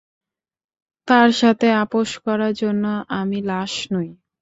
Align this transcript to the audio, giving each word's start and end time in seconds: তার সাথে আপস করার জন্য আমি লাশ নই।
তার 1.07 1.29
সাথে 1.39 1.67
আপস 1.83 2.09
করার 2.25 2.53
জন্য 2.61 2.83
আমি 3.19 3.37
লাশ 3.49 3.73
নই। 3.93 4.09